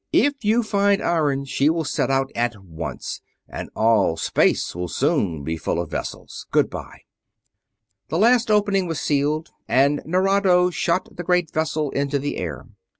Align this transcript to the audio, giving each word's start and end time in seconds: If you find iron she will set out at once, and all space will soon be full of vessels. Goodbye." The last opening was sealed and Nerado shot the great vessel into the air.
If 0.13 0.43
you 0.43 0.63
find 0.63 0.99
iron 0.99 1.45
she 1.45 1.69
will 1.69 1.83
set 1.83 2.09
out 2.09 2.31
at 2.33 2.55
once, 2.65 3.21
and 3.47 3.69
all 3.75 4.17
space 4.17 4.73
will 4.73 4.87
soon 4.87 5.43
be 5.43 5.57
full 5.57 5.79
of 5.79 5.91
vessels. 5.91 6.47
Goodbye." 6.49 7.01
The 8.09 8.17
last 8.17 8.49
opening 8.49 8.87
was 8.87 8.99
sealed 8.99 9.51
and 9.67 10.01
Nerado 10.03 10.71
shot 10.71 11.15
the 11.17 11.23
great 11.23 11.53
vessel 11.53 11.91
into 11.91 12.17
the 12.17 12.37
air. 12.37 12.65